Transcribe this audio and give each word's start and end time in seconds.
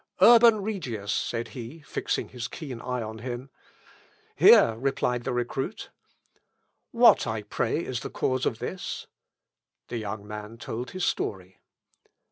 "Urban 0.23 0.63
Regius!" 0.63 1.13
said 1.13 1.49
he, 1.49 1.81
fixing 1.81 2.29
his 2.29 2.47
keen 2.47 2.81
eye 2.81 3.03
on 3.03 3.19
him. 3.19 3.51
"Here," 4.35 4.73
replied 4.75 5.25
the 5.25 5.31
recruit. 5.31 5.91
"What, 6.89 7.27
pray, 7.51 7.85
is 7.85 7.99
the 7.99 8.09
cause 8.09 8.47
of 8.47 8.57
this?" 8.57 9.05
The 9.89 9.97
young 9.97 10.27
man 10.27 10.57
told 10.57 10.89
his 10.89 11.05
story. 11.05 11.59